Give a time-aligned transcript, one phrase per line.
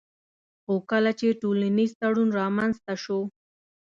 [0.63, 3.19] خو کله چي ټولنيز تړون رامنځته سو